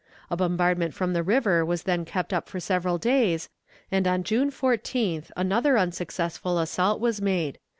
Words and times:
A 0.31 0.35
bombardment 0.35 0.95
from 0.95 1.13
the 1.13 1.21
river 1.21 1.63
was 1.63 1.83
then 1.83 2.05
kept 2.05 2.33
up 2.33 2.49
for 2.49 2.59
several 2.59 2.97
days, 2.97 3.49
and 3.91 4.07
on 4.07 4.23
June 4.23 4.49
14th 4.49 5.29
another 5.37 5.77
unsuccessful 5.77 6.57
assault 6.57 6.99
was 6.99 7.21
made. 7.21 7.59